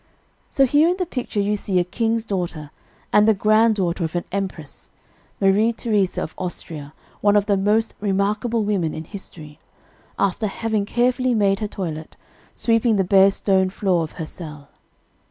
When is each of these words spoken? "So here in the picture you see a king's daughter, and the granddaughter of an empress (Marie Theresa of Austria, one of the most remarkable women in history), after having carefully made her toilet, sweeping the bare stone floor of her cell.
"So 0.49 0.65
here 0.65 0.89
in 0.89 0.97
the 0.97 1.05
picture 1.05 1.39
you 1.39 1.55
see 1.55 1.77
a 1.77 1.83
king's 1.83 2.25
daughter, 2.25 2.71
and 3.13 3.27
the 3.27 3.35
granddaughter 3.35 4.03
of 4.03 4.15
an 4.15 4.23
empress 4.31 4.89
(Marie 5.39 5.71
Theresa 5.73 6.23
of 6.23 6.33
Austria, 6.39 6.95
one 7.19 7.35
of 7.35 7.45
the 7.45 7.55
most 7.55 7.93
remarkable 7.99 8.63
women 8.63 8.95
in 8.95 9.03
history), 9.03 9.59
after 10.17 10.47
having 10.47 10.85
carefully 10.87 11.35
made 11.35 11.59
her 11.59 11.67
toilet, 11.67 12.15
sweeping 12.55 12.95
the 12.95 13.03
bare 13.03 13.29
stone 13.29 13.69
floor 13.69 14.01
of 14.01 14.13
her 14.13 14.25
cell. 14.25 14.69